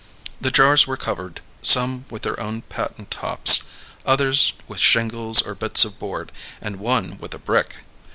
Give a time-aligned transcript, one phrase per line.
[0.41, 3.65] The jars were covered, some with their own patent tops,
[4.03, 7.83] others with shingles or bits of board, and one with a brick.